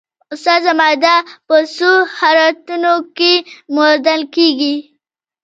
[0.33, 1.15] استاده ماده
[1.47, 3.33] په څو حالتونو کې
[3.75, 4.75] موندل کیږي